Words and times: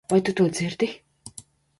Vai 0.09 0.19
tu 0.27 0.31
to 0.37 0.45
dzirdi? 0.55 0.87